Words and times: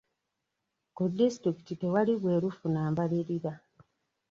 Ku 0.95 1.03
disitulikiti 1.17 1.73
tewali 1.81 2.13
bwerufu 2.21 2.65
na 2.73 2.81
mbalirira. 2.91 3.53